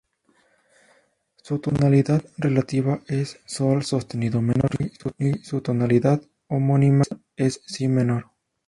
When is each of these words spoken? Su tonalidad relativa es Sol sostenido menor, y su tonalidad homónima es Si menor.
Su 1.43 1.59
tonalidad 1.59 2.25
relativa 2.37 3.01
es 3.07 3.39
Sol 3.45 3.83
sostenido 3.83 4.41
menor, 4.41 4.71
y 5.19 5.33
su 5.45 5.61
tonalidad 5.61 6.23
homónima 6.47 7.03
es 7.35 7.61
Si 7.67 7.87
menor. 7.87 8.25